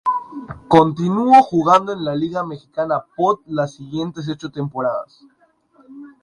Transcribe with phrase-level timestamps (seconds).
[0.67, 5.21] Continúo jugando en la Liga Mexicana pot las siguientes ocho temporadas.